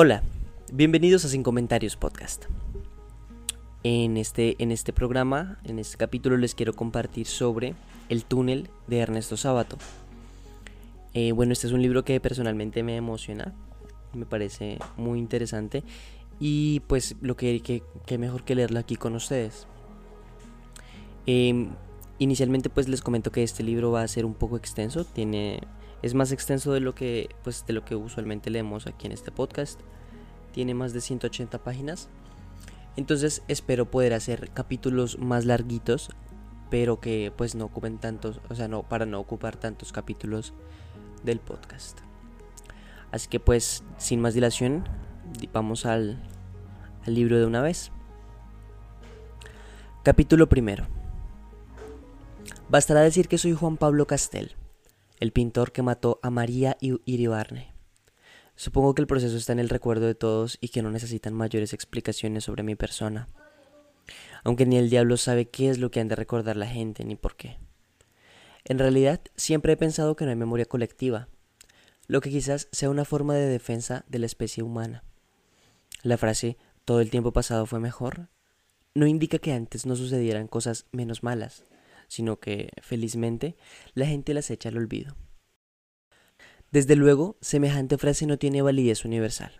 [0.00, 0.22] Hola,
[0.72, 2.44] bienvenidos a Sin Comentarios Podcast.
[3.82, 7.74] En este, en este programa, en este capítulo les quiero compartir sobre
[8.08, 9.76] El túnel de Ernesto Sábato.
[11.14, 13.56] Eh, bueno, este es un libro que personalmente me emociona,
[14.14, 15.82] me parece muy interesante
[16.38, 19.66] y pues lo que, que, mejor que leerlo aquí con ustedes.
[21.26, 21.70] Em,
[22.20, 25.58] inicialmente pues les comento que este libro va a ser un poco extenso, tiene
[26.02, 29.32] es más extenso de lo que pues de lo que usualmente leemos aquí en este
[29.32, 29.80] podcast.
[30.52, 32.08] Tiene más de 180 páginas.
[32.96, 36.10] Entonces espero poder hacer capítulos más larguitos,
[36.70, 40.52] pero que pues no ocupen tantos, o sea, no para no ocupar tantos capítulos
[41.22, 41.98] del podcast.
[43.12, 44.84] Así que pues sin más dilación,
[45.52, 46.20] vamos al,
[47.06, 47.90] libro de una vez.
[50.02, 50.86] Capítulo primero.
[52.68, 54.57] Bastará decir que soy Juan Pablo Castel
[55.20, 57.72] el pintor que mató a María Iribarne.
[58.56, 61.72] Supongo que el proceso está en el recuerdo de todos y que no necesitan mayores
[61.72, 63.28] explicaciones sobre mi persona.
[64.44, 67.16] Aunque ni el diablo sabe qué es lo que han de recordar la gente ni
[67.16, 67.58] por qué.
[68.64, 71.28] En realidad, siempre he pensado que no hay memoria colectiva,
[72.06, 75.04] lo que quizás sea una forma de defensa de la especie humana.
[76.02, 78.28] La frase todo el tiempo pasado fue mejor
[78.98, 81.62] no indica que antes no sucedieran cosas menos malas,
[82.08, 83.56] sino que, felizmente,
[83.94, 85.16] la gente las echa al olvido.
[86.70, 89.52] Desde luego, semejante frase no tiene validez universal.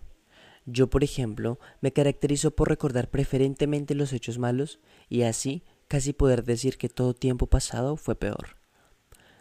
[0.67, 6.45] Yo, por ejemplo, me caracterizo por recordar preferentemente los hechos malos y así casi poder
[6.45, 8.59] decir que todo tiempo pasado fue peor,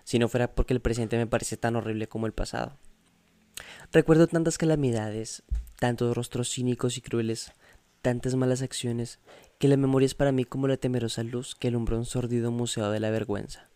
[0.06, 2.78] si no fuera porque el presente me parece tan horrible como el pasado.
[3.92, 5.44] Recuerdo tantas calamidades,
[5.78, 7.52] tantos rostros cínicos y crueles,
[8.02, 9.20] tantas malas acciones,
[9.58, 12.92] que la memoria es para mí como la temerosa luz que alumbra un sordido museo
[12.92, 13.70] de la vergüenza.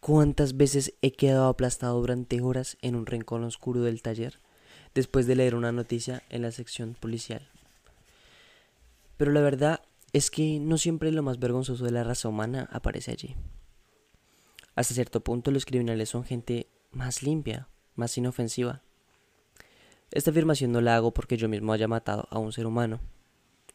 [0.00, 4.40] ¿Cuántas veces he quedado aplastado durante horas en un rincón oscuro del taller,
[4.94, 7.48] después de leer una noticia en la sección policial?
[9.16, 13.12] Pero la verdad es que no siempre lo más vergonzoso de la raza humana aparece
[13.12, 13.36] allí.
[14.74, 18.82] Hasta cierto punto los criminales son gente más limpia, más inofensiva.
[20.10, 23.00] Esta afirmación no la hago porque yo mismo haya matado a un ser humano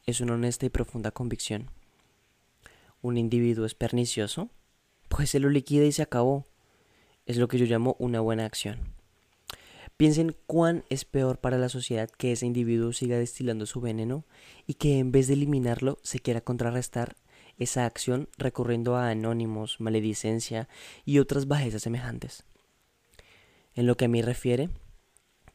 [0.07, 1.69] es una honesta y profunda convicción.
[3.01, 4.49] ¿Un individuo es pernicioso?
[5.09, 6.47] Pues se lo liquida y se acabó.
[7.25, 8.93] Es lo que yo llamo una buena acción.
[9.97, 14.23] Piensen cuán es peor para la sociedad que ese individuo siga destilando su veneno
[14.65, 17.17] y que en vez de eliminarlo se quiera contrarrestar
[17.57, 20.69] esa acción recurriendo a anónimos, maledicencia
[21.03, 22.45] y otras bajezas semejantes.
[23.75, 24.69] En lo que a mí refiere,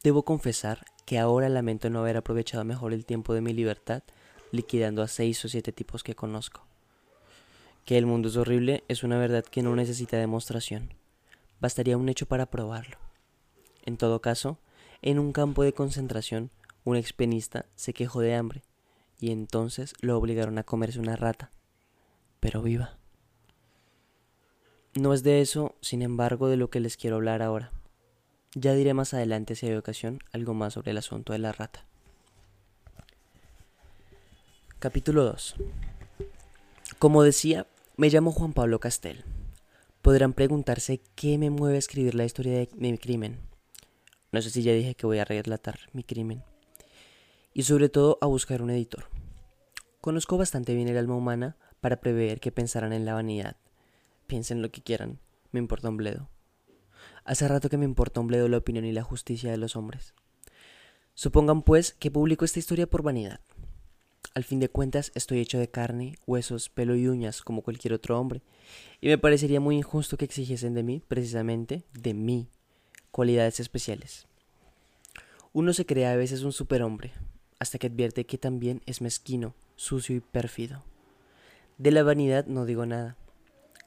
[0.02, 4.02] debo confesar que ahora lamento no haber aprovechado mejor el tiempo de mi libertad
[4.52, 6.64] liquidando a seis o siete tipos que conozco.
[7.84, 10.94] Que el mundo es horrible es una verdad que no necesita demostración.
[11.60, 12.98] Bastaría un hecho para probarlo.
[13.84, 14.58] En todo caso,
[15.00, 16.50] en un campo de concentración,
[16.84, 18.62] un expenista se quejó de hambre
[19.18, 21.50] y entonces lo obligaron a comerse una rata,
[22.40, 22.98] pero viva.
[24.94, 27.72] No es de eso, sin embargo, de lo que les quiero hablar ahora.
[28.54, 31.86] Ya diré más adelante si hay ocasión algo más sobre el asunto de la rata.
[34.82, 35.54] Capítulo 2
[36.98, 39.24] Como decía, me llamo Juan Pablo Castel.
[40.02, 43.38] Podrán preguntarse qué me mueve a escribir la historia de mi crimen.
[44.32, 46.42] No sé si ya dije que voy a relatar mi crimen.
[47.54, 49.04] Y sobre todo a buscar un editor.
[50.00, 53.58] Conozco bastante bien el alma humana para prever que pensarán en la vanidad.
[54.26, 55.20] Piensen lo que quieran,
[55.52, 56.28] me importa un bledo.
[57.24, 60.12] Hace rato que me importa un bledo la opinión y la justicia de los hombres.
[61.14, 63.38] Supongan pues que publico esta historia por vanidad
[64.34, 68.18] al fin de cuentas, estoy hecho de carne, huesos, pelo y uñas como cualquier otro
[68.18, 68.42] hombre,
[69.00, 72.48] y me parecería muy injusto que exigiesen de mí, precisamente, de mí,
[73.10, 74.26] cualidades especiales.
[75.52, 77.12] Uno se cree a veces un superhombre,
[77.58, 80.82] hasta que advierte que también es mezquino, sucio y pérfido.
[81.76, 83.16] De la vanidad no digo nada.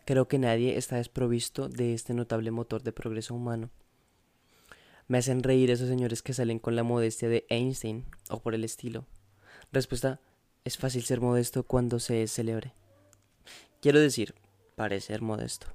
[0.05, 3.71] Creo que nadie está desprovisto de este notable motor de progreso humano.
[5.07, 8.63] Me hacen reír esos señores que salen con la modestia de Einstein o por el
[8.63, 9.05] estilo.
[9.75, 10.21] Respuesta
[10.63, 12.73] es fácil ser modesto cuando se es célebre.
[13.81, 14.33] Quiero decir,
[14.77, 15.67] parecer modesto.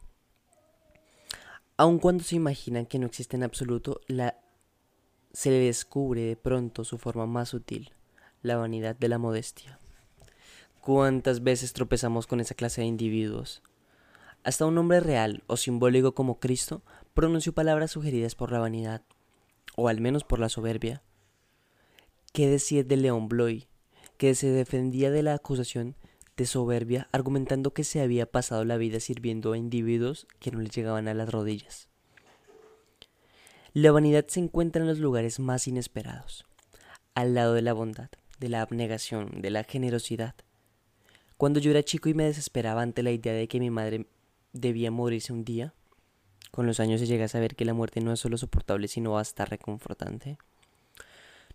[1.77, 4.39] Aun cuando se imaginan que no existe en absoluto, la...
[5.35, 7.93] se le descubre de pronto su forma más sutil,
[8.41, 9.79] la vanidad de la modestia.
[10.81, 13.63] ¿Cuántas veces tropezamos con esa clase de individuos?
[14.45, 16.83] Hasta un hombre real o simbólico como Cristo
[17.13, 19.03] pronunció palabras sugeridas por la vanidad,
[19.77, 21.03] o al menos por la soberbia.
[22.33, 23.69] ¿Qué decir de León Bloy,
[24.21, 25.97] que se defendía de la acusación
[26.37, 30.69] de soberbia argumentando que se había pasado la vida sirviendo a individuos que no le
[30.69, 31.89] llegaban a las rodillas.
[33.73, 36.45] La vanidad se encuentra en los lugares más inesperados.
[37.15, 40.35] al lado de la bondad, de la abnegación, de la generosidad.
[41.39, 44.07] Cuando yo era chico y me desesperaba ante la idea de que mi madre
[44.53, 45.73] debía morirse un día,
[46.51, 49.17] con los años se llega a saber que la muerte no es solo soportable, sino
[49.17, 50.37] hasta reconfortante.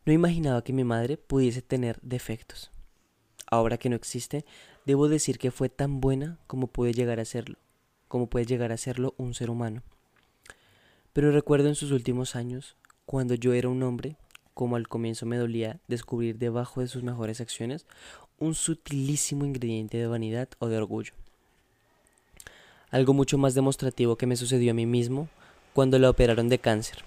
[0.05, 2.71] No imaginaba que mi madre pudiese tener defectos.
[3.47, 4.45] Ahora que no existe,
[4.85, 7.57] debo decir que fue tan buena como puede llegar a serlo,
[8.07, 9.81] como puede llegar a serlo un ser humano.
[11.11, 12.75] Pero recuerdo en sus últimos años,
[13.05, 14.15] cuando yo era un hombre,
[14.53, 17.85] como al comienzo me dolía descubrir debajo de sus mejores acciones
[18.37, 21.13] un sutilísimo ingrediente de vanidad o de orgullo.
[22.91, 25.29] Algo mucho más demostrativo que me sucedió a mí mismo
[25.73, 27.03] cuando la operaron de cáncer.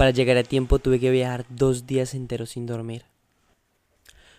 [0.00, 3.04] Para llegar a tiempo tuve que viajar dos días enteros sin dormir.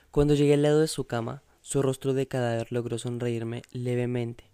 [0.09, 4.45] Cuando llegué al lado de su cama, su rostro de cadáver logró sonreírme levemente,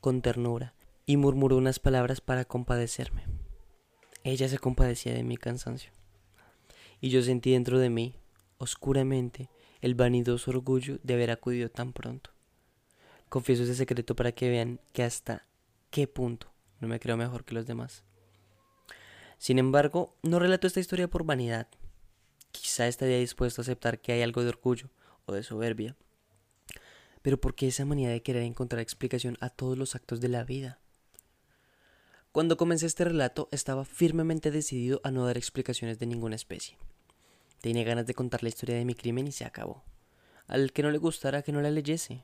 [0.00, 0.74] con ternura,
[1.06, 3.26] y murmuró unas palabras para compadecerme.
[4.24, 5.92] Ella se compadecía de mi cansancio
[7.00, 8.16] y yo sentí dentro de mí,
[8.58, 9.48] oscuramente,
[9.82, 12.30] el vanidoso orgullo de haber acudido tan pronto.
[13.28, 15.46] Confieso ese secreto para que vean que hasta
[15.90, 16.48] qué punto
[16.80, 18.02] no me creo mejor que los demás.
[19.38, 21.68] Sin embargo, no relato esta historia por vanidad.
[22.52, 24.88] Quizá estaría dispuesto a aceptar que hay algo de orgullo
[25.26, 25.96] o de soberbia,
[27.22, 30.78] pero porque esa manía de querer encontrar explicación a todos los actos de la vida.
[32.32, 36.76] Cuando comencé este relato estaba firmemente decidido a no dar explicaciones de ninguna especie.
[37.60, 39.82] Tenía ganas de contar la historia de mi crimen y se acabó.
[40.46, 42.22] Al que no le gustara que no la leyese.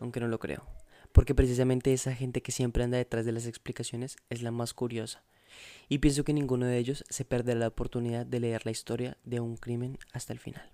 [0.00, 0.66] Aunque no lo creo.
[1.12, 5.22] Porque precisamente esa gente que siempre anda detrás de las explicaciones es la más curiosa.
[5.88, 9.40] Y pienso que ninguno de ellos se perderá la oportunidad de leer la historia de
[9.40, 10.70] un crimen hasta el final.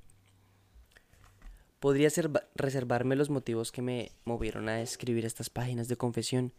[1.81, 2.09] Podría
[2.55, 6.53] reservarme los motivos que me movieron a escribir estas páginas de confesión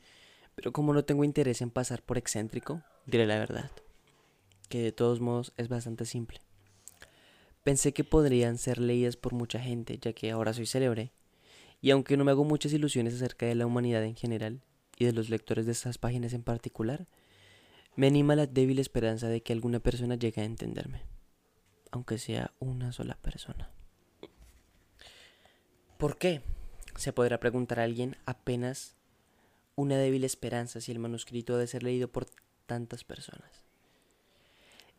[0.55, 3.71] pero como no tengo interés en pasar por excéntrico, diré la verdad,
[4.69, 6.41] que de todos modos es bastante simple.
[7.63, 11.11] Pensé que podrían ser leídas por mucha gente, ya que ahora soy célebre,
[11.81, 14.61] y aunque no me hago muchas ilusiones acerca de la humanidad en general
[14.97, 17.07] y de los lectores de estas páginas en particular,
[17.95, 21.01] me anima la débil esperanza de que alguna persona llegue a entenderme,
[21.91, 23.69] aunque sea una sola persona.
[25.97, 26.41] ¿Por qué?
[26.95, 28.95] Se podrá preguntar a alguien apenas
[29.75, 32.25] una débil esperanza si el manuscrito ha de ser leído por
[32.65, 33.63] tantas personas.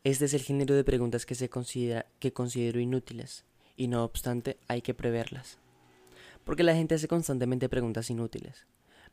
[0.02, 3.44] Este es el género de preguntas que se considera que considero inútiles,
[3.76, 5.58] y no obstante hay que preverlas.
[6.44, 8.66] Porque la gente hace constantemente preguntas inútiles,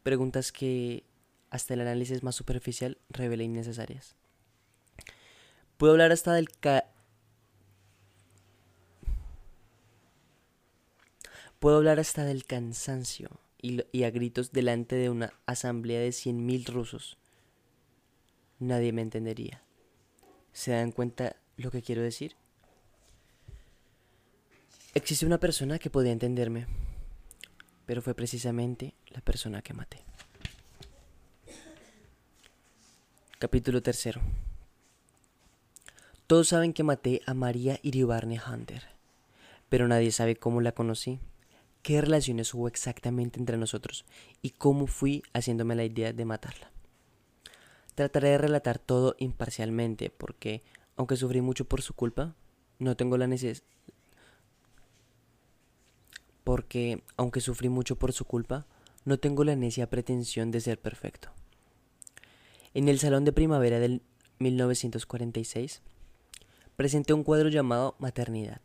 [0.03, 1.03] preguntas que
[1.51, 4.15] hasta el análisis más superficial revela innecesarias.
[5.77, 6.49] Puedo hablar hasta del
[11.59, 13.29] Puedo hablar hasta del cansancio
[13.61, 17.17] y, a gritos delante de una asamblea de cien mil rusos.
[18.57, 19.61] Nadie me entendería.
[20.53, 22.35] ¿Se dan cuenta lo que quiero decir?
[24.95, 26.65] Existe una persona que podía entenderme,
[27.85, 30.10] pero fue precisamente la persona que maté.
[33.41, 34.21] Capítulo tercero.
[36.27, 38.83] Todos saben que maté a María Iribarne Hunter,
[39.67, 41.19] pero nadie sabe cómo la conocí
[41.81, 44.05] qué relaciones hubo exactamente entre nosotros
[44.43, 46.69] y cómo fui haciéndome la idea de matarla.
[47.95, 50.61] Trataré de relatar todo imparcialmente porque,
[50.95, 52.35] aunque sufrí mucho por su culpa,
[52.77, 53.65] no tengo la necesidad...
[56.43, 58.67] Porque, aunque sufrí mucho por su culpa,
[59.03, 61.31] no tengo la necia pretensión de ser perfecto.
[62.73, 64.01] En el Salón de Primavera del
[64.39, 65.81] 1946,
[66.75, 68.61] presenté un cuadro llamado Maternidad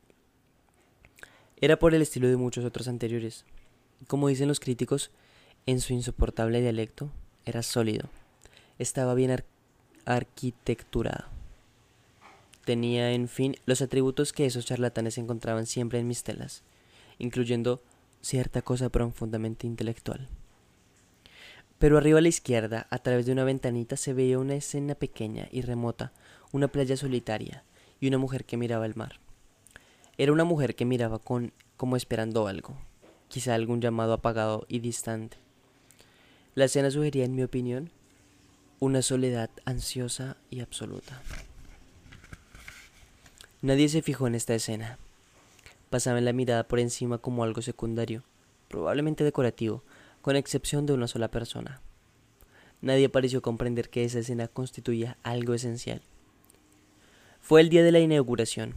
[1.60, 3.44] era por el estilo de muchos otros anteriores.
[4.08, 5.10] Como dicen los críticos,
[5.64, 7.10] en su insoportable dialecto,
[7.44, 8.08] era sólido.
[8.78, 9.42] Estaba bien
[10.04, 11.24] arquitecturado.
[12.64, 16.62] Tenía, en fin, los atributos que esos charlatanes encontraban siempre en mis telas,
[17.18, 17.80] incluyendo
[18.20, 20.28] cierta cosa profundamente intelectual.
[21.78, 25.48] Pero arriba a la izquierda, a través de una ventanita, se veía una escena pequeña
[25.50, 26.12] y remota,
[26.52, 27.64] una playa solitaria
[28.00, 29.20] y una mujer que miraba el mar.
[30.18, 32.74] Era una mujer que miraba con como esperando algo,
[33.28, 35.36] quizá algún llamado apagado y distante.
[36.54, 37.90] La escena sugería, en mi opinión,
[38.80, 41.20] una soledad ansiosa y absoluta.
[43.60, 44.98] Nadie se fijó en esta escena.
[45.90, 48.22] Pasaba la mirada por encima como algo secundario,
[48.68, 49.82] probablemente decorativo,
[50.26, 51.80] con excepción de una sola persona.
[52.80, 56.02] Nadie pareció comprender que esa escena constituía algo esencial.
[57.40, 58.74] Fue el día de la inauguración,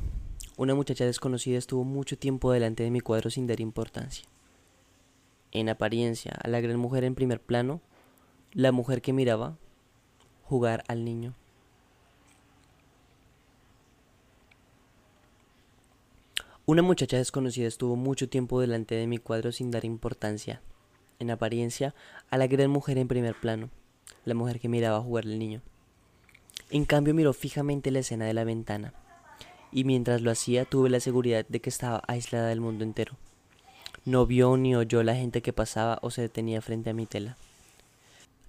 [0.58, 4.26] una muchacha desconocida estuvo mucho tiempo delante de mi cuadro sin dar importancia.
[5.52, 7.82] En apariencia, a la gran mujer en primer plano,
[8.54, 9.58] la mujer que miraba
[10.44, 11.34] jugar al niño.
[16.68, 20.62] Una muchacha desconocida estuvo mucho tiempo delante de mi cuadro sin dar importancia,
[21.20, 21.94] en apariencia,
[22.30, 23.70] a la gran mujer en primer plano,
[24.26, 25.62] la mujer que miraba jugar el niño.
[26.72, 28.94] En cambio miró fijamente la escena de la ventana,
[29.72, 33.18] y mientras lo hacía tuve la seguridad de que estaba aislada del mundo entero.
[34.06, 37.38] No vio ni oyó la gente que pasaba o se detenía frente a mi tela.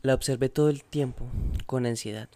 [0.03, 1.27] La observé todo el tiempo,
[1.67, 2.29] con ansiedad.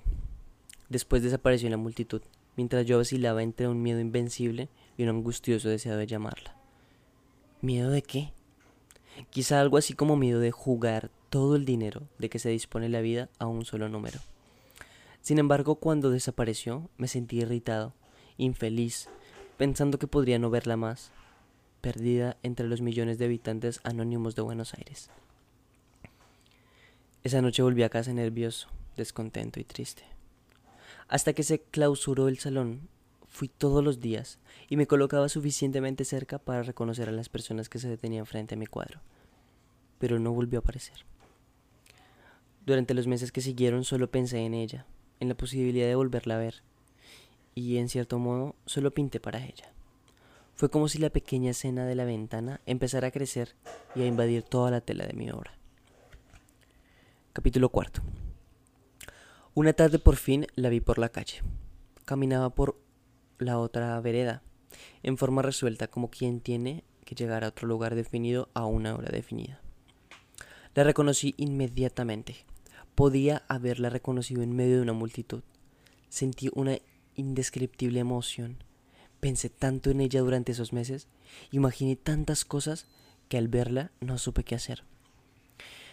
[0.88, 2.22] Después desapareció en la multitud,
[2.56, 6.54] mientras yo vacilaba entre un miedo invencible y un angustioso deseo de llamarla.
[7.62, 8.32] ¿Miedo de qué?
[9.30, 13.00] Quizá algo así como miedo de jugar todo el dinero de que se dispone la
[13.00, 14.20] vida a un solo número.
[15.20, 17.94] Sin embargo, cuando desapareció, me sentí irritado,
[18.36, 19.08] infeliz,
[19.56, 21.12] pensando que podría no verla más,
[21.80, 25.10] perdida entre los millones de habitantes anónimos de Buenos Aires.
[27.22, 30.02] Esa noche volví a casa nervioso, descontento y triste.
[31.08, 32.88] Hasta que se clausuró el salón
[33.34, 34.38] Fui todos los días
[34.68, 38.56] y me colocaba suficientemente cerca para reconocer a las personas que se detenían frente a
[38.56, 39.00] mi cuadro,
[39.98, 41.04] pero no volvió a aparecer.
[42.64, 44.86] Durante los meses que siguieron solo pensé en ella,
[45.18, 46.62] en la posibilidad de volverla a ver,
[47.56, 49.72] y en cierto modo solo pinté para ella.
[50.54, 53.56] Fue como si la pequeña escena de la ventana empezara a crecer
[53.96, 55.58] y a invadir toda la tela de mi obra.
[57.32, 58.00] Capítulo cuarto.
[59.54, 61.42] Una tarde por fin la vi por la calle.
[62.04, 62.83] Caminaba por
[63.38, 64.42] la otra vereda,
[65.02, 69.10] en forma resuelta como quien tiene que llegar a otro lugar definido a una hora
[69.10, 69.60] definida.
[70.74, 72.36] La reconocí inmediatamente.
[72.94, 75.42] Podía haberla reconocido en medio de una multitud.
[76.08, 76.78] Sentí una
[77.14, 78.62] indescriptible emoción.
[79.20, 81.08] Pensé tanto en ella durante esos meses,
[81.50, 82.86] imaginé tantas cosas
[83.28, 84.84] que al verla no supe qué hacer.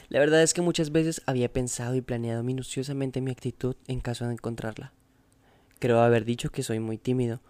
[0.09, 4.25] La verdad es que muchas veces había pensado y planeado minuciosamente mi actitud en caso
[4.25, 4.93] de encontrarla.
[5.81, 7.41] Creo haber dicho que soy muy tímido,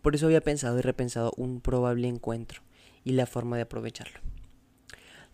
[0.00, 2.62] por eso había pensado y repensado un probable encuentro
[3.02, 4.20] y la forma de aprovecharlo.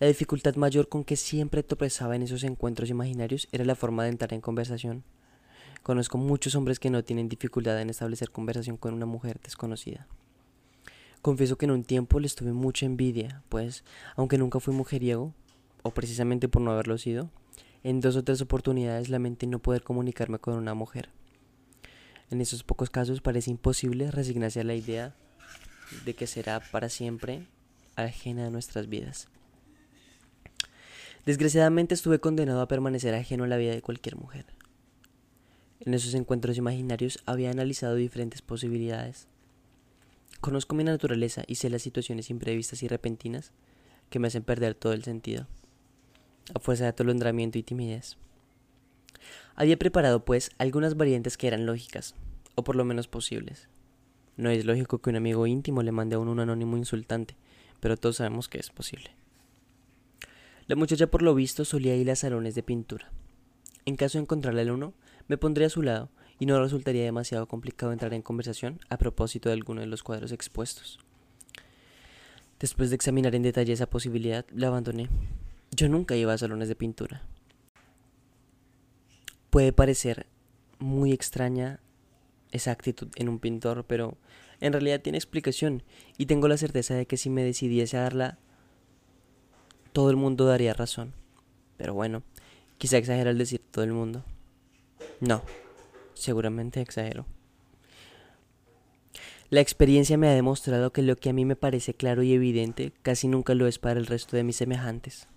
[0.00, 4.08] La dificultad mayor con que siempre tropezaba en esos encuentros imaginarios era la forma de
[4.08, 5.04] entrar en conversación.
[5.82, 10.06] Conozco muchos hombres que no tienen dificultad en establecer conversación con una mujer desconocida.
[11.20, 13.84] Confieso que en un tiempo les tuve mucha envidia, pues,
[14.14, 15.34] aunque nunca fui mujeriego,
[15.82, 17.28] o precisamente por no haberlo sido,
[17.82, 21.10] en dos o tres oportunidades lamenté no poder comunicarme con una mujer.
[22.30, 25.14] En esos pocos casos parece imposible resignarse a la idea
[26.04, 27.46] de que será para siempre
[27.94, 29.28] ajena a nuestras vidas.
[31.24, 34.46] Desgraciadamente estuve condenado a permanecer ajeno a la vida de cualquier mujer.
[35.80, 39.28] En esos encuentros imaginarios había analizado diferentes posibilidades.
[40.40, 43.52] Conozco mi naturaleza y sé las situaciones imprevistas y repentinas
[44.10, 45.46] que me hacen perder todo el sentido,
[46.54, 48.16] a fuerza de atolondramiento y timidez.
[49.58, 52.14] Había preparado, pues, algunas variantes que eran lógicas,
[52.56, 53.68] o por lo menos posibles.
[54.36, 57.36] No es lógico que un amigo íntimo le mande a uno un anónimo insultante,
[57.80, 59.12] pero todos sabemos que es posible.
[60.66, 63.10] La muchacha por lo visto solía ir a salones de pintura.
[63.86, 64.92] En caso de encontrarle al uno,
[65.26, 69.48] me pondría a su lado y no resultaría demasiado complicado entrar en conversación a propósito
[69.48, 70.98] de alguno de los cuadros expuestos.
[72.60, 75.08] Después de examinar en detalle esa posibilidad, la abandoné.
[75.70, 77.22] Yo nunca iba a salones de pintura
[79.50, 80.26] puede parecer
[80.78, 81.80] muy extraña
[82.52, 84.16] esa actitud en un pintor, pero
[84.60, 85.82] en realidad tiene explicación
[86.16, 88.38] y tengo la certeza de que si me decidiese a darla,
[89.92, 91.14] todo el mundo daría razón.
[91.76, 92.22] Pero bueno,
[92.78, 94.24] quizá exagera al decir todo el mundo.
[95.20, 95.42] No,
[96.14, 97.26] seguramente exagero.
[99.48, 102.92] La experiencia me ha demostrado que lo que a mí me parece claro y evidente
[103.02, 105.28] casi nunca lo es para el resto de mis semejantes.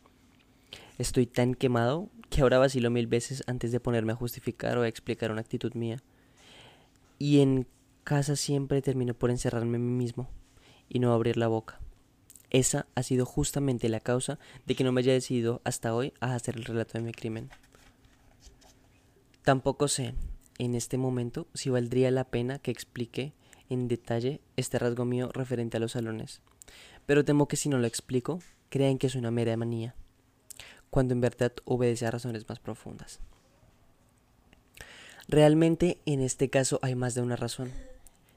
[0.97, 4.87] Estoy tan quemado que ahora vacilo mil veces antes de ponerme a justificar o a
[4.87, 6.01] explicar una actitud mía.
[7.17, 7.67] Y en
[8.03, 10.29] casa siempre termino por encerrarme en mí mismo
[10.87, 11.79] y no abrir la boca.
[12.49, 16.33] Esa ha sido justamente la causa de que no me haya decidido hasta hoy a
[16.33, 17.49] hacer el relato de mi crimen.
[19.43, 20.15] Tampoco sé,
[20.57, 23.33] en este momento, si valdría la pena que explique
[23.69, 26.41] en detalle este rasgo mío referente a los salones,
[27.05, 29.95] pero temo que si no lo explico, crean que es una mera manía
[30.89, 33.19] cuando en verdad obedece a razones más profundas.
[35.27, 37.71] Realmente en este caso hay más de una razón.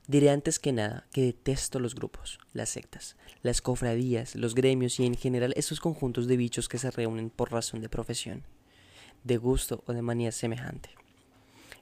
[0.09, 5.07] Diré antes que nada que detesto los grupos, las sectas, las cofradías, los gremios y
[5.07, 8.43] en general esos conjuntos de bichos que se reúnen por razón de profesión,
[9.25, 10.91] de gusto o de manía semejante.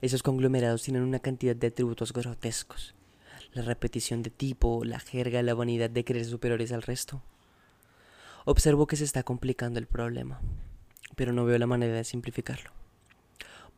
[0.01, 2.95] Esos conglomerados tienen una cantidad de atributos grotescos.
[3.53, 7.23] La repetición de tipo, la jerga, la vanidad de creer superiores al resto,
[8.45, 10.41] Observo que se está complicando el problema,
[11.17, 12.71] pero no veo la manera de simplificarlo.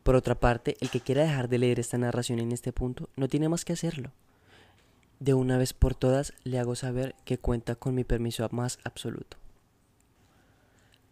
[0.03, 3.27] Por otra parte, el que quiera dejar de leer esta narración en este punto no
[3.27, 4.11] tiene más que hacerlo.
[5.19, 9.37] De una vez por todas le hago saber que cuenta con mi permiso más absoluto.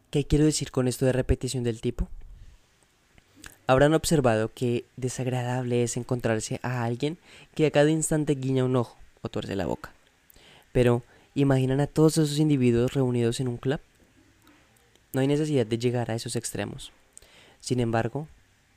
[0.09, 2.09] ¿Qué quiero decir con esto de repetición del tipo?
[3.67, 7.17] Habrán observado que desagradable es encontrarse a alguien
[7.55, 9.93] que a cada instante guiña un ojo o tuerce la boca.
[10.73, 11.03] Pero,
[11.35, 13.79] ¿imaginan a todos esos individuos reunidos en un club?
[15.13, 16.91] No hay necesidad de llegar a esos extremos.
[17.59, 18.27] Sin embargo,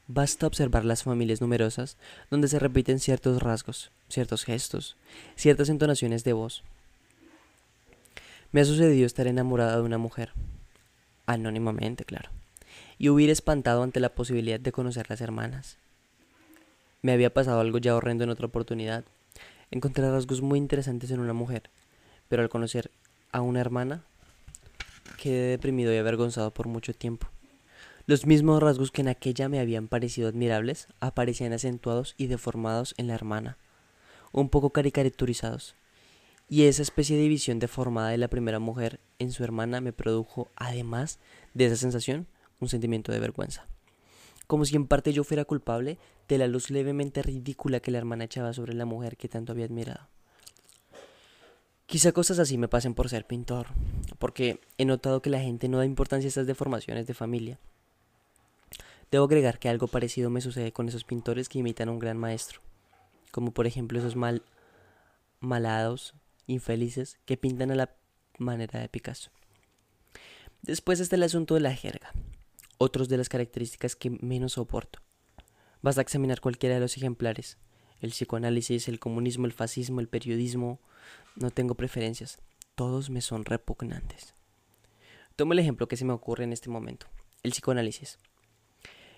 [0.08, 1.96] basta observar las familias numerosas
[2.30, 4.96] donde se repiten ciertos rasgos, ciertos gestos,
[5.36, 6.62] ciertas entonaciones de voz.
[8.52, 10.32] Me ha sucedido estar enamorada de una mujer,
[11.26, 12.30] anónimamente, claro
[12.98, 15.76] y hubiera espantado ante la posibilidad de conocer las hermanas.
[17.02, 19.04] Me había pasado algo ya horrendo en otra oportunidad.
[19.70, 21.64] Encontré rasgos muy interesantes en una mujer,
[22.34, 22.90] pero al conocer
[23.30, 24.02] a una hermana
[25.18, 27.28] quedé deprimido y avergonzado por mucho tiempo.
[28.06, 33.06] Los mismos rasgos que en aquella me habían parecido admirables aparecían acentuados y deformados en
[33.06, 33.56] la hermana,
[34.32, 35.76] un poco caricaturizados.
[36.48, 40.50] Y esa especie de visión deformada de la primera mujer en su hermana me produjo,
[40.56, 41.20] además
[41.52, 42.26] de esa sensación,
[42.58, 43.64] un sentimiento de vergüenza.
[44.48, 48.24] Como si en parte yo fuera culpable de la luz levemente ridícula que la hermana
[48.24, 50.08] echaba sobre la mujer que tanto había admirado.
[51.86, 53.68] Quizá cosas así me pasen por ser pintor,
[54.18, 57.58] porque he notado que la gente no da importancia a estas deformaciones de familia.
[59.10, 62.16] Debo agregar que algo parecido me sucede con esos pintores que imitan a un gran
[62.16, 62.60] maestro,
[63.30, 64.42] como por ejemplo esos mal
[65.40, 66.14] malados,
[66.46, 67.94] infelices, que pintan a la
[68.38, 69.30] manera de Picasso.
[70.62, 72.12] Después está el asunto de la jerga,
[72.78, 75.00] otros de las características que menos soporto.
[75.82, 77.58] Basta examinar cualquiera de los ejemplares.
[78.00, 80.80] El psicoanálisis, el comunismo, el fascismo, el periodismo.
[81.36, 82.38] No tengo preferencias.
[82.76, 84.34] Todos me son repugnantes.
[85.36, 87.06] Tomo el ejemplo que se me ocurre en este momento.
[87.42, 88.18] El psicoanálisis.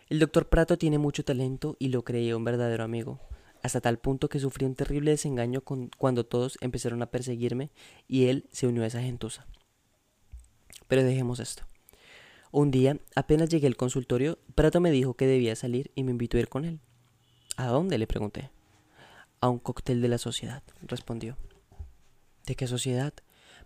[0.09, 3.21] El doctor Prato tiene mucho talento y lo creía un verdadero amigo,
[3.63, 7.71] hasta tal punto que sufrí un terrible desengaño cuando todos empezaron a perseguirme
[8.09, 9.47] y él se unió a esa gentuza.
[10.89, 11.65] Pero dejemos esto.
[12.51, 16.39] Un día, apenas llegué al consultorio, Prato me dijo que debía salir y me invitó
[16.39, 16.81] a ir con él.
[17.57, 17.99] ¿A dónde?
[17.99, 18.51] le pregunté.
[19.41, 21.37] A un cóctel de la sociedad, respondió.
[22.47, 23.13] ¿De qué sociedad?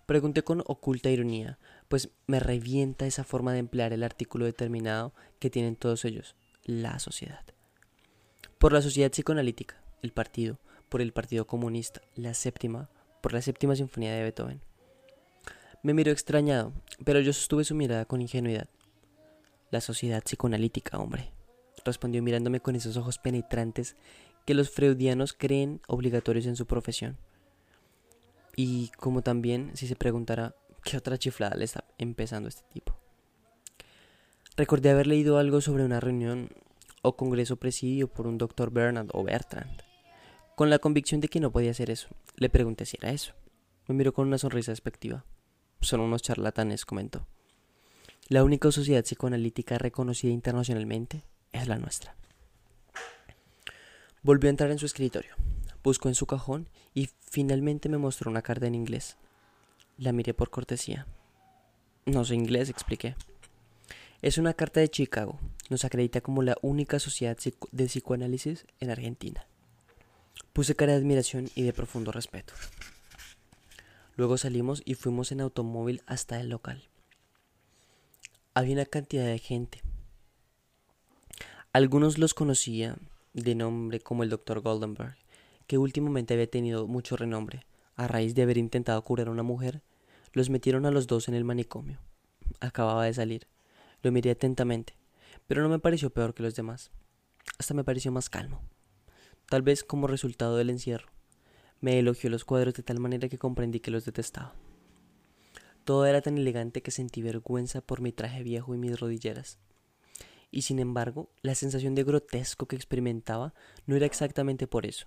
[0.06, 5.50] Pregunté con oculta ironía, pues me revienta esa forma de emplear el artículo determinado que
[5.50, 7.44] tienen todos ellos, la sociedad.
[8.58, 12.90] Por la sociedad psicoanalítica, el partido, por el Partido Comunista, la séptima,
[13.22, 14.62] por la séptima sinfonía de Beethoven.
[15.82, 16.72] Me miró extrañado,
[17.04, 18.68] pero yo sostuve su mirada con ingenuidad.
[19.70, 21.32] La sociedad psicoanalítica, hombre,
[21.84, 23.96] respondió mirándome con esos ojos penetrantes
[24.46, 27.18] que los freudianos creen obligatorios en su profesión.
[28.56, 32.96] Y como también si se preguntara qué otra chiflada le está empezando este tipo.
[34.56, 36.50] Recordé haber leído algo sobre una reunión
[37.02, 39.82] o congreso presidido por un doctor Bernard o Bertrand.
[40.54, 43.32] Con la convicción de que no podía ser eso, le pregunté si era eso.
[43.86, 45.24] Me miró con una sonrisa despectiva.
[45.80, 47.26] Son unos charlatanes, comentó.
[48.28, 52.14] La única sociedad psicoanalítica reconocida internacionalmente es la nuestra.
[54.22, 55.34] Volvió a entrar en su escritorio,
[55.82, 59.16] buscó en su cajón y finalmente me mostró una carta en inglés.
[59.98, 61.06] La miré por cortesía.
[62.06, 63.16] No sé inglés, expliqué.
[64.22, 65.38] Es una carta de Chicago.
[65.68, 67.36] Nos acredita como la única sociedad
[67.72, 69.46] de psicoanálisis en Argentina.
[70.52, 72.54] Puse cara de admiración y de profundo respeto.
[74.16, 76.90] Luego salimos y fuimos en automóvil hasta el local
[78.54, 79.82] había una cantidad de gente.
[81.72, 82.96] Algunos los conocía
[83.32, 84.60] de nombre como el Dr.
[84.60, 85.16] Goldenberg,
[85.70, 87.64] que últimamente había tenido mucho renombre.
[87.94, 89.84] A raíz de haber intentado curar a una mujer,
[90.32, 92.00] los metieron a los dos en el manicomio.
[92.58, 93.46] Acababa de salir.
[94.02, 94.96] Lo miré atentamente,
[95.46, 96.90] pero no me pareció peor que los demás.
[97.56, 98.62] Hasta me pareció más calmo.
[99.48, 101.12] Tal vez como resultado del encierro.
[101.80, 104.56] Me elogió los cuadros de tal manera que comprendí que los detestaba.
[105.84, 109.60] Todo era tan elegante que sentí vergüenza por mi traje viejo y mis rodilleras.
[110.50, 113.54] Y sin embargo, la sensación de grotesco que experimentaba
[113.86, 115.06] no era exactamente por eso,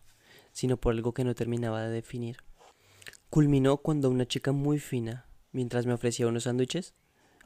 [0.53, 2.37] sino por algo que no terminaba de definir.
[3.29, 6.93] Culminó cuando una chica muy fina, mientras me ofrecía unos sándwiches,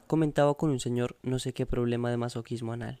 [0.06, 3.00] comentaba con un señor no sé qué problema de masoquismo anal.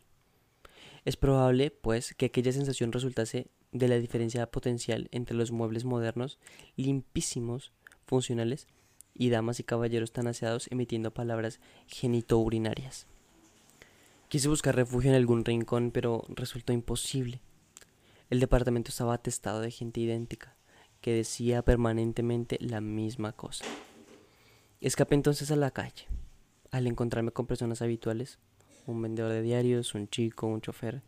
[1.04, 6.38] Es probable, pues, que aquella sensación resultase de la diferencia potencial entre los muebles modernos,
[6.76, 7.72] limpísimos,
[8.06, 8.66] funcionales,
[9.18, 13.06] y damas y caballeros tan aseados emitiendo palabras genitourinarias.
[14.28, 17.40] Quise buscar refugio en algún rincón, pero resultó imposible.
[18.30, 20.54] El departamento estaba atestado de gente idéntica,
[21.00, 23.64] que decía permanentemente la misma cosa.
[24.82, 26.06] Escapé entonces a la calle.
[26.70, 28.38] Al encontrarme con personas habituales,
[28.86, 31.00] un vendedor de diarios, un chico, un chofer,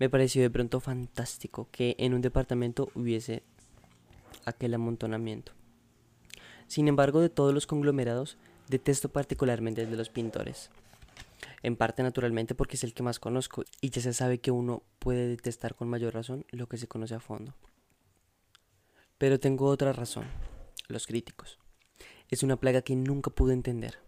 [0.00, 3.44] me pareció de pronto fantástico que en un departamento hubiese
[4.44, 5.52] aquel amontonamiento.
[6.66, 8.36] Sin embargo, de todos los conglomerados,
[8.68, 10.70] detesto particularmente el de los pintores.
[11.62, 14.82] En parte naturalmente porque es el que más conozco y ya se sabe que uno
[14.98, 17.54] puede detestar con mayor razón lo que se conoce a fondo.
[19.18, 20.26] Pero tengo otra razón,
[20.88, 21.58] los críticos.
[22.28, 23.98] Es una plaga que nunca pude entender.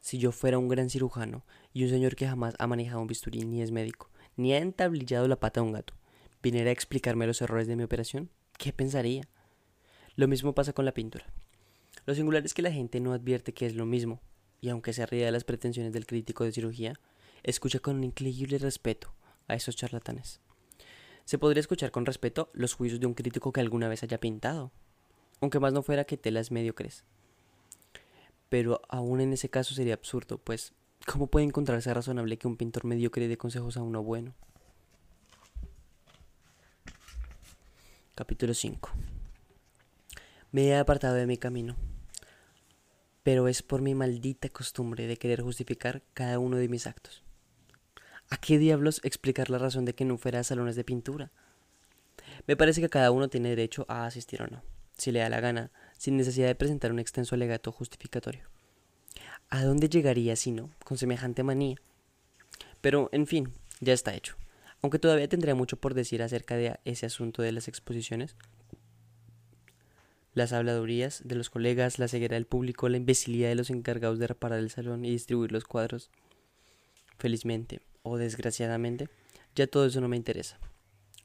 [0.00, 3.44] Si yo fuera un gran cirujano y un señor que jamás ha manejado un bisturí
[3.44, 5.94] ni es médico, ni ha entablillado la pata de un gato,
[6.42, 9.28] viniera a explicarme los errores de mi operación, ¿qué pensaría?
[10.14, 11.26] Lo mismo pasa con la pintura.
[12.06, 14.20] Lo singular es que la gente no advierte que es lo mismo,
[14.60, 16.94] y aunque se ríe de las pretensiones del crítico de cirugía,
[17.42, 19.12] escucha con increíble respeto
[19.48, 20.40] a esos charlatanes.
[21.24, 24.72] Se podría escuchar con respeto los juicios de un crítico que alguna vez haya pintado,
[25.40, 27.04] aunque más no fuera que telas mediocres.
[28.48, 30.72] Pero aún en ese caso sería absurdo, pues
[31.04, 34.34] ¿cómo puede encontrarse razonable que un pintor mediocre dé consejos a uno bueno?
[38.14, 38.90] Capítulo 5
[40.52, 41.76] Me he apartado de mi camino,
[43.26, 47.24] pero es por mi maldita costumbre de querer justificar cada uno de mis actos.
[48.30, 51.32] ¿A qué diablos explicar la razón de que no fuera a salones de pintura?
[52.46, 54.62] Me parece que cada uno tiene derecho a asistir o no,
[54.96, 58.48] si le da la gana, sin necesidad de presentar un extenso alegato justificatorio.
[59.50, 61.78] ¿A dónde llegaría si no, con semejante manía?
[62.80, 64.36] Pero, en fin, ya está hecho
[64.82, 68.36] aunque todavía tendría mucho por decir acerca de ese asunto de las exposiciones.
[70.36, 74.26] Las habladurías de los colegas, la ceguera del público, la imbecilidad de los encargados de
[74.26, 76.10] reparar el salón y distribuir los cuadros.
[77.18, 79.08] Felizmente, o desgraciadamente,
[79.54, 80.58] ya todo eso no me interesa.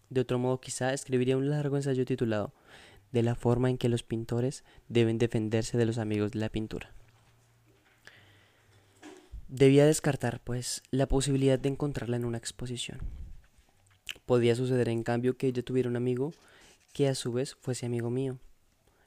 [0.10, 2.54] De otro modo, quizá escribiría un largo ensayo titulado
[3.12, 6.94] De la forma en que los pintores deben defenderse de los amigos de la pintura.
[9.50, 13.02] Debía descartar, pues, la posibilidad de encontrarla en una exposición.
[14.26, 16.32] Podía suceder en cambio que ella tuviera un amigo
[16.94, 18.40] que a su vez fuese amigo mío.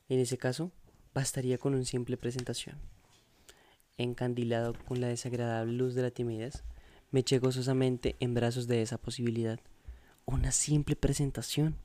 [0.09, 0.71] En ese caso,
[1.15, 2.77] bastaría con una simple presentación.
[3.97, 6.65] Encandilado con la desagradable luz de la timidez,
[7.11, 9.61] me eché gozosamente en brazos de esa posibilidad.
[10.27, 11.77] Una simple presentación.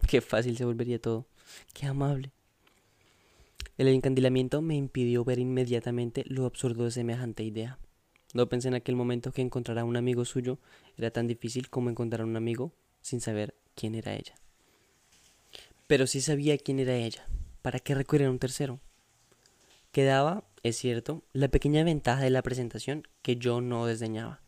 [0.08, 1.26] Qué fácil se volvería todo.
[1.74, 2.32] Qué amable.
[3.76, 7.78] El encandilamiento me impidió ver inmediatamente lo absurdo de semejante idea.
[8.34, 10.58] No pensé en aquel momento que encontrar a un amigo suyo
[10.96, 14.34] era tan difícil como encontrar a un amigo sin saber quién era ella.
[15.86, 17.24] Pero sí sabía quién era ella.
[17.68, 18.80] ¿Para qué recurrir a un tercero?
[19.92, 24.40] Quedaba, es cierto, la pequeña ventaja de la presentación que yo no desdeñaba.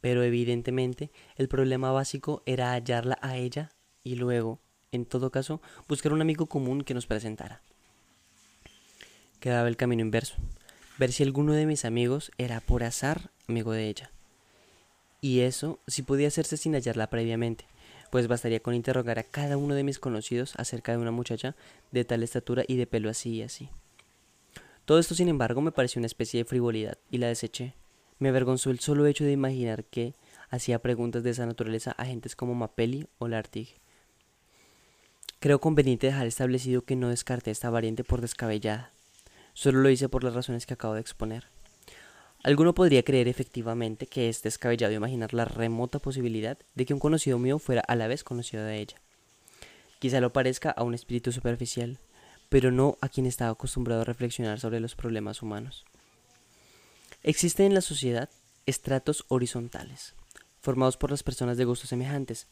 [0.00, 3.68] Pero evidentemente el problema básico era hallarla a ella
[4.02, 4.60] y luego,
[4.92, 7.60] en todo caso, buscar un amigo común que nos presentara.
[9.40, 10.36] Quedaba el camino inverso,
[10.96, 14.10] ver si alguno de mis amigos era por azar amigo de ella.
[15.20, 17.66] Y eso sí podía hacerse sin hallarla previamente,
[18.14, 21.56] pues bastaría con interrogar a cada uno de mis conocidos acerca de una muchacha
[21.90, 23.70] de tal estatura y de pelo así y así.
[24.84, 27.74] Todo esto, sin embargo, me pareció una especie de frivolidad y la deseché.
[28.20, 30.14] Me avergonzó el solo hecho de imaginar que
[30.48, 33.80] hacía preguntas de esa naturaleza a gentes como Mapelli o Lartig.
[35.40, 38.92] Creo conveniente dejar establecido que no descarté esta variante por descabellada.
[39.54, 41.53] Solo lo hice por las razones que acabo de exponer.
[42.44, 47.38] Alguno podría creer efectivamente que es descabellado imaginar la remota posibilidad de que un conocido
[47.38, 49.00] mío fuera a la vez conocido de ella.
[49.98, 51.98] Quizá lo parezca a un espíritu superficial,
[52.50, 55.86] pero no a quien estaba acostumbrado a reflexionar sobre los problemas humanos.
[57.22, 58.28] Existen en la sociedad
[58.66, 60.14] estratos horizontales,
[60.60, 62.46] formados por las personas de gustos semejantes,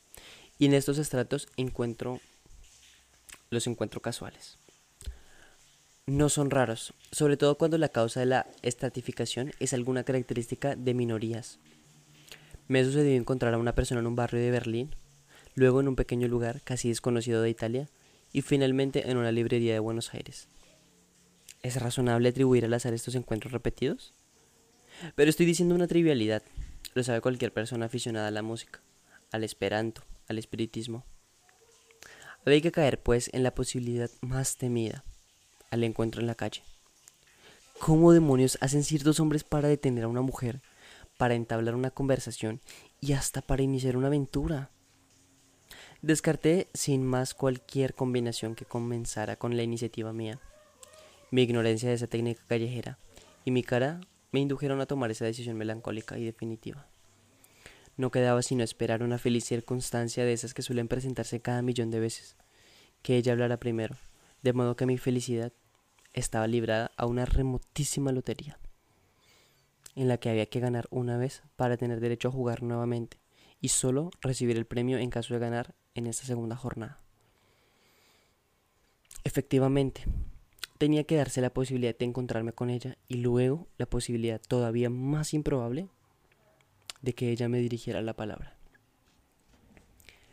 [0.58, 2.18] y en estos estratos encuentro
[3.50, 4.56] los encuentro casuales
[6.06, 10.94] no son raros, sobre todo cuando la causa de la estratificación es alguna característica de
[10.94, 11.60] minorías.
[12.66, 14.96] Me sucedió encontrar a una persona en un barrio de Berlín,
[15.54, 17.88] luego en un pequeño lugar casi desconocido de Italia
[18.32, 20.48] y finalmente en una librería de Buenos Aires.
[21.62, 24.12] ¿Es razonable atribuir al azar estos encuentros repetidos?
[25.14, 26.42] Pero estoy diciendo una trivialidad,
[26.94, 28.80] lo sabe cualquier persona aficionada a la música,
[29.30, 31.04] al esperanto, al espiritismo.
[32.44, 35.04] Había que caer, pues, en la posibilidad más temida,
[35.72, 36.62] al encuentro en la calle.
[37.80, 40.60] ¿Cómo demonios hacen ciertos hombres para detener a una mujer,
[41.16, 42.60] para entablar una conversación
[43.00, 44.70] y hasta para iniciar una aventura?
[46.02, 50.38] Descarté sin más cualquier combinación que comenzara con la iniciativa mía.
[51.30, 52.98] Mi ignorancia de esa técnica callejera
[53.44, 56.86] y mi cara me indujeron a tomar esa decisión melancólica y definitiva.
[57.96, 62.00] No quedaba sino esperar una feliz circunstancia de esas que suelen presentarse cada millón de
[62.00, 62.36] veces,
[63.02, 63.96] que ella hablara primero,
[64.42, 65.52] de modo que mi felicidad
[66.12, 68.58] estaba librada a una remotísima lotería,
[69.94, 73.18] en la que había que ganar una vez para tener derecho a jugar nuevamente
[73.60, 77.00] y solo recibir el premio en caso de ganar en esta segunda jornada.
[79.24, 80.04] Efectivamente,
[80.78, 85.32] tenía que darse la posibilidad de encontrarme con ella y luego la posibilidad todavía más
[85.32, 85.88] improbable
[87.02, 88.56] de que ella me dirigiera la palabra.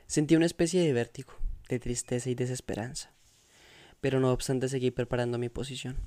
[0.08, 1.34] Sentí una especie de vértigo,
[1.68, 3.12] de tristeza y desesperanza,
[4.02, 5.98] pero no obstante seguí preparando mi posición.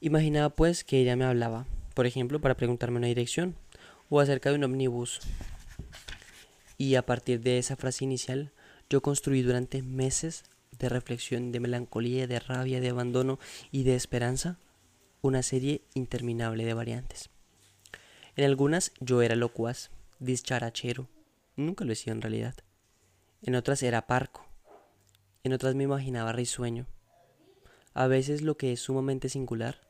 [0.00, 3.56] Imaginaba pues que ella me hablaba, por ejemplo, para preguntarme una dirección
[4.10, 5.20] o acerca de un omnibus.
[6.76, 8.52] Y a partir de esa frase inicial,
[8.90, 10.44] yo construí durante meses
[10.78, 13.38] de reflexión, de melancolía, de rabia, de abandono
[13.70, 14.58] y de esperanza
[15.22, 17.30] una serie interminable de variantes.
[18.36, 21.08] En algunas yo era locuaz, discharachero,
[21.56, 22.54] nunca lo he en realidad.
[23.42, 24.46] En otras era parco,
[25.44, 26.86] en otras me imaginaba risueño.
[27.94, 29.80] A veces lo que es sumamente singular,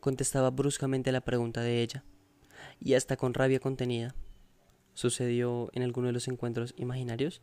[0.00, 2.02] contestaba bruscamente la pregunta de ella,
[2.80, 4.14] y hasta con rabia contenida.
[4.94, 7.42] Sucedió en alguno de los encuentros imaginarios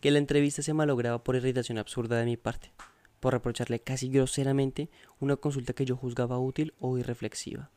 [0.00, 2.70] que la entrevista se malograba por irritación absurda de mi parte,
[3.18, 7.70] por reprocharle casi groseramente una consulta que yo juzgaba útil o irreflexiva.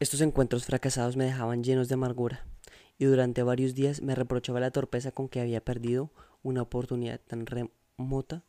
[0.00, 2.44] Estos encuentros fracasados me dejaban llenos de amargura,
[2.98, 6.10] y durante varios días me reprochaba la torpeza con que había perdido
[6.42, 8.44] una oportunidad tan remota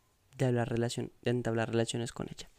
[0.49, 2.49] de, entablar relaciones con ella.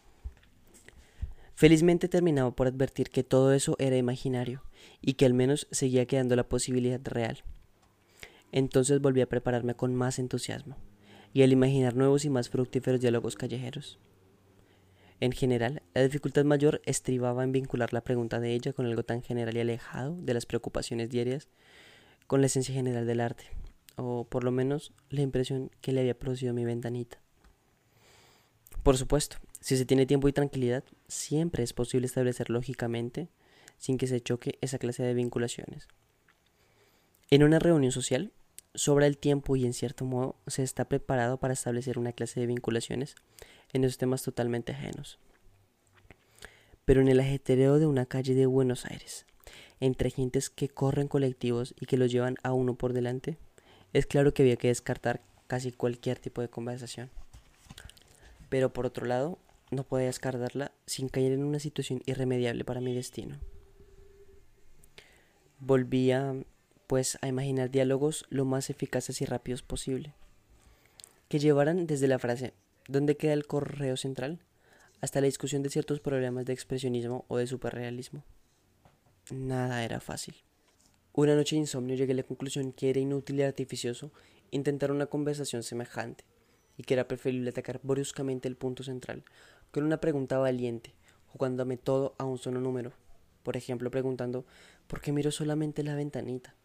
[1.54, 4.62] Felizmente terminaba por advertir que todo eso era imaginario
[5.00, 7.44] y que al menos seguía quedando la posibilidad real.
[8.50, 10.76] Entonces volví a prepararme con más entusiasmo
[11.32, 13.98] y al imaginar nuevos y más fructíferos diálogos callejeros.
[15.20, 19.22] En general, la dificultad mayor estribaba en vincular la pregunta de ella con algo tan
[19.22, 21.48] general y alejado de las preocupaciones diarias,
[22.26, 23.44] con la esencia general del arte,
[23.94, 27.21] o por lo menos la impresión que le había producido mi ventanita.
[28.82, 33.28] Por supuesto, si se tiene tiempo y tranquilidad, siempre es posible establecer lógicamente,
[33.78, 35.86] sin que se choque esa clase de vinculaciones.
[37.30, 38.32] En una reunión social,
[38.74, 42.46] sobra el tiempo y en cierto modo se está preparado para establecer una clase de
[42.46, 43.14] vinculaciones
[43.72, 45.18] en esos temas totalmente ajenos.
[46.84, 49.26] Pero en el ajetreo de una calle de Buenos Aires,
[49.78, 53.38] entre gentes que corren colectivos y que los llevan a uno por delante,
[53.92, 57.10] es claro que había que descartar casi cualquier tipo de conversación.
[58.52, 59.38] Pero por otro lado,
[59.70, 63.38] no podía descartarla sin caer en una situación irremediable para mi destino.
[65.58, 66.34] Volvía,
[66.86, 70.12] pues, a imaginar diálogos lo más eficaces y rápidos posible,
[71.30, 72.52] que llevaran desde la frase
[72.88, 74.40] ¿dónde queda el correo central?
[75.00, 78.22] hasta la discusión de ciertos problemas de expresionismo o de superrealismo.
[79.30, 80.34] Nada era fácil.
[81.14, 84.12] Una noche de insomnio llegué a la conclusión que era inútil y artificioso
[84.50, 86.24] intentar una conversación semejante,
[86.82, 89.22] y que era preferible atacar bruscamente el punto central,
[89.70, 90.92] con una pregunta valiente,
[91.28, 92.92] jugándome todo a un solo número.
[93.44, 94.44] Por ejemplo, preguntando
[94.88, 96.56] ¿por qué miro solamente la ventanita?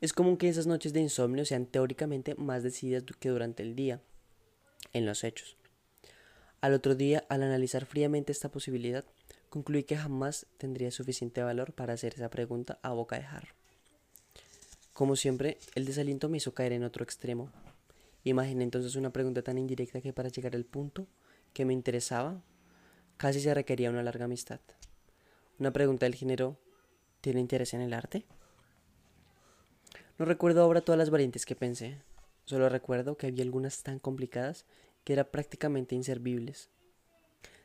[0.00, 4.00] Es común que esas noches de insomnio sean teóricamente más decididas que durante el día,
[4.94, 5.58] en los hechos.
[6.62, 9.04] Al otro día, al analizar fríamente esta posibilidad,
[9.50, 13.52] concluí que jamás tendría suficiente valor para hacer esa pregunta a boca de jarro.
[14.94, 17.52] Como siempre, el desaliento me hizo caer en otro extremo.
[18.26, 21.06] Imaginé entonces una pregunta tan indirecta que para llegar al punto
[21.52, 22.42] que me interesaba,
[23.18, 24.58] casi se requería una larga amistad.
[25.60, 26.58] Una pregunta del género,
[27.20, 28.26] ¿tiene interés en el arte?
[30.18, 32.02] No recuerdo ahora todas las variantes que pensé,
[32.46, 34.64] solo recuerdo que había algunas tan complicadas
[35.04, 36.68] que eran prácticamente inservibles.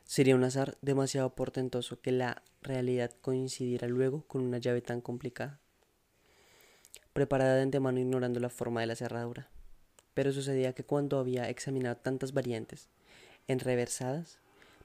[0.04, 5.58] Sería un azar demasiado portentoso que la realidad coincidiera luego con una llave tan complicada,
[7.12, 9.50] preparada de antemano ignorando la forma de la cerradura.
[10.14, 12.88] Pero sucedía que cuando había examinado tantas variantes,
[13.48, 14.38] enreversadas,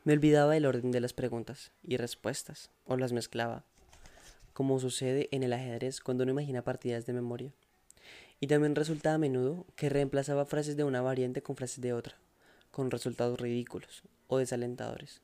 [0.03, 3.65] me olvidaba el orden de las preguntas y respuestas, o las mezclaba,
[4.53, 7.53] como sucede en el ajedrez cuando uno imagina partidas de memoria.
[8.39, 12.15] Y también resultaba a menudo que reemplazaba frases de una variante con frases de otra,
[12.71, 15.21] con resultados ridículos o desalentadores.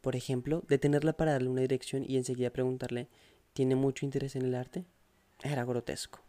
[0.00, 3.08] Por ejemplo, detenerla para darle una dirección y enseguida preguntarle
[3.56, 4.84] ¿Tiene mucho interés en el arte?
[5.42, 6.25] Era grotesco.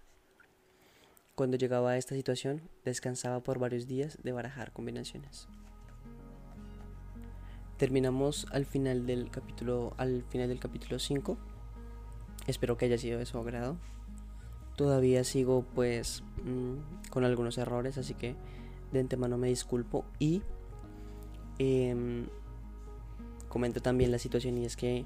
[1.38, 5.48] Cuando llegaba a esta situación, descansaba por varios días de barajar combinaciones.
[7.78, 11.38] Terminamos al final del capítulo al final del capítulo 5
[12.48, 13.78] espero que haya sido de su agrado.
[14.76, 18.36] Todavía sigo pues mm, con algunos errores así que
[18.92, 20.42] de antemano me disculpo y
[21.60, 22.26] em,
[23.48, 25.06] comento también la situación y es que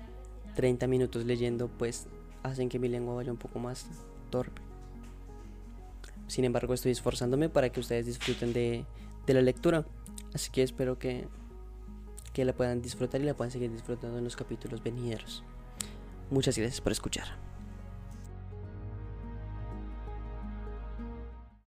[0.55, 2.07] 30 minutos leyendo pues
[2.41, 3.85] hacen que mi lengua vaya un poco más
[4.29, 4.60] torpe
[6.31, 8.85] sin embargo estoy esforzándome para que ustedes disfruten de,
[9.25, 9.85] de la lectura
[10.33, 11.27] así que espero que
[12.33, 15.43] que la puedan disfrutar y la puedan seguir disfrutando en los capítulos venideros.
[16.29, 17.50] Muchas gracias por escuchar.